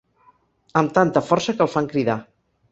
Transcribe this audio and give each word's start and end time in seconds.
Amb 0.81 0.95
tanta 0.95 1.25
força 1.29 1.57
que 1.61 1.65
el 1.69 1.73
fan 1.77 1.93
cridar. 1.95 2.19